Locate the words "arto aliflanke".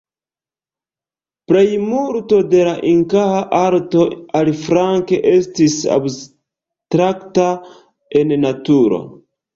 3.59-5.19